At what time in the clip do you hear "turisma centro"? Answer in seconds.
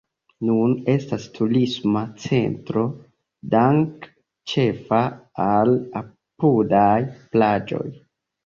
1.35-2.83